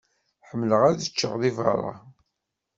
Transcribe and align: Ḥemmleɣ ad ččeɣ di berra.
Ḥemmleɣ 0.49 0.81
ad 0.89 1.01
ččeɣ 1.11 1.33
di 1.41 1.51
berra. 1.57 1.93